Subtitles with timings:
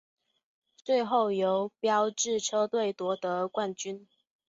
[0.83, 4.07] 最后由标致车队夺得冠军。